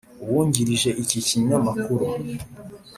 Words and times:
Uwungirije 0.23 0.89
iki 1.03 1.19
kinyamakuru. 1.27 2.05